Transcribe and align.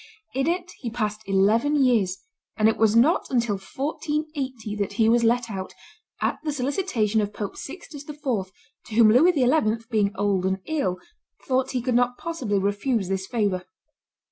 In 0.33 0.47
it 0.47 0.71
he 0.79 0.89
passed 0.89 1.21
eleven 1.27 1.75
years, 1.83 2.17
and 2.57 2.67
it 2.67 2.77
was 2.77 2.95
not 2.95 3.27
until 3.29 3.53
1480 3.53 4.75
that 4.77 4.93
he 4.93 5.07
was 5.07 5.23
let 5.23 5.47
out, 5.47 5.75
at 6.19 6.39
the 6.43 6.51
solicitation 6.51 7.21
of 7.21 7.31
Pope 7.31 7.55
Sixtus 7.55 8.09
IV., 8.09 8.17
to 8.23 8.95
whom 8.95 9.11
Louis 9.11 9.33
XI., 9.33 9.85
being 9.91 10.11
old 10.15 10.47
and 10.47 10.57
ill, 10.65 10.97
thought 11.45 11.73
he 11.73 11.83
could 11.83 11.93
not 11.93 12.17
possibly 12.17 12.57
refuse 12.57 13.09
this 13.09 13.27
favor. 13.27 13.63